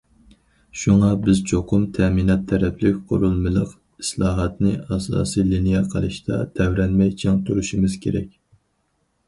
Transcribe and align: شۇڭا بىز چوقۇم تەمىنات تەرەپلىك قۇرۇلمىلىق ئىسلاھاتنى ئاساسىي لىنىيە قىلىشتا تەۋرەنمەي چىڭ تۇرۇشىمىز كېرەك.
شۇڭا 0.83 1.09
بىز 1.25 1.41
چوقۇم 1.51 1.83
تەمىنات 1.97 2.47
تەرەپلىك 2.53 2.97
قۇرۇلمىلىق 3.11 3.75
ئىسلاھاتنى 4.05 4.73
ئاساسىي 4.81 5.47
لىنىيە 5.53 5.85
قىلىشتا 5.95 6.43
تەۋرەنمەي 6.59 7.17
چىڭ 7.25 7.41
تۇرۇشىمىز 7.51 8.03
كېرەك. 8.07 8.37